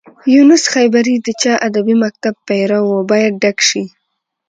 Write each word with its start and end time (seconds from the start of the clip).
یونس 0.33 0.63
خیبري 0.73 1.15
د 1.21 1.27
چا 1.41 1.53
ادبي 1.67 1.95
مکتب 2.03 2.35
پيرو 2.47 2.81
و 2.87 2.93
باید 3.11 3.33
ډک 3.41 3.57
شي. 3.69 3.83